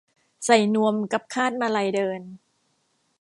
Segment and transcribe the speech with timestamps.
[0.45, 2.21] ใส่นวมกับคาดมาลัยเดิน